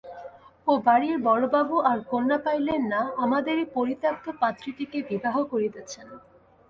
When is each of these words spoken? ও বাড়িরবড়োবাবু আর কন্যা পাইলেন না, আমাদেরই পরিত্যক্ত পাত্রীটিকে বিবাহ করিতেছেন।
ও 0.67 0.73
বাড়িরবড়োবাবু 0.85 1.75
আর 1.91 1.97
কন্যা 2.11 2.37
পাইলেন 2.45 2.81
না, 2.93 3.01
আমাদেরই 3.23 3.65
পরিত্যক্ত 3.75 4.25
পাত্রীটিকে 4.41 4.97
বিবাহ 5.09 5.35
করিতেছেন। 5.51 6.07